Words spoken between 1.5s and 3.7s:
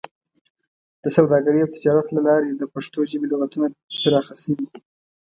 او تجارت له لارې د پښتو ژبې لغتونه